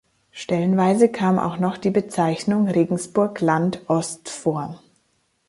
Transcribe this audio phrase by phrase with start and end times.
[0.31, 4.81] Stellenweise kam auch noch die Bezeichnung Regensburg-Land-Ost vor.